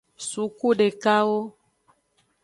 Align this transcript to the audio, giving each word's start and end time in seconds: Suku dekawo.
Suku 0.29 0.67
dekawo. 0.79 1.39